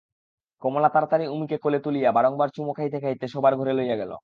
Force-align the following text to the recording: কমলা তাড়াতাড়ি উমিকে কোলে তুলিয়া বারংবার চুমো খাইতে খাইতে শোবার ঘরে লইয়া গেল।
কমলা 0.61 0.89
তাড়াতাড়ি 0.93 1.25
উমিকে 1.27 1.57
কোলে 1.63 1.79
তুলিয়া 1.85 2.09
বারংবার 2.17 2.49
চুমো 2.55 2.71
খাইতে 2.77 2.97
খাইতে 3.03 3.25
শোবার 3.33 3.53
ঘরে 3.59 3.73
লইয়া 3.77 3.95
গেল। 4.01 4.11